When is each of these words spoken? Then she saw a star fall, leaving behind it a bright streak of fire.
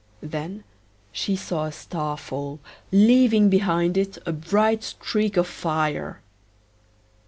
Then 0.23 0.63
she 1.11 1.35
saw 1.35 1.65
a 1.65 1.71
star 1.71 2.17
fall, 2.17 2.59
leaving 2.91 3.51
behind 3.51 3.97
it 3.97 4.17
a 4.25 4.31
bright 4.31 4.83
streak 4.83 5.37
of 5.37 5.45
fire. 5.47 6.21